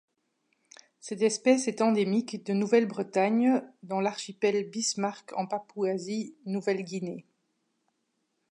[0.99, 7.27] Cette espèce est endémique de Nouvelle-Bretagne dans l'archipel Bismarck en Papouasie-Nouvelle-Guinée.